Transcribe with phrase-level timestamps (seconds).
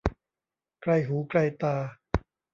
[0.81, 1.75] ไกลหูไกลตา